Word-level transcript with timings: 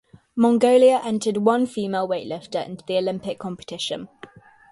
Mongolia 0.35 0.99
entered 1.05 1.37
one 1.37 1.67
female 1.67 2.09
weightlifter 2.09 2.65
into 2.65 2.83
the 2.87 2.97
Olympic 2.97 3.37
competition. 3.37 4.09